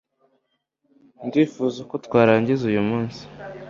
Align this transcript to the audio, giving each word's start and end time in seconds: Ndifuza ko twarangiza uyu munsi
Ndifuza 1.27 1.79
ko 1.89 1.95
twarangiza 2.05 2.63
uyu 2.71 2.81
munsi 2.89 3.21